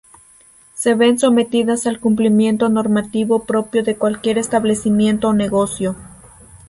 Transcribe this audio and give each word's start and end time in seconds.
Se 0.73 0.95
ven 0.95 1.19
sometidas 1.19 1.85
al 1.85 1.99
cumplimiento 1.99 2.69
normativo 2.69 3.43
propio 3.45 3.83
de 3.83 3.97
cualquier 3.97 4.39
establecimiento 4.39 5.27
o 5.29 5.33
negocio. 5.33 5.95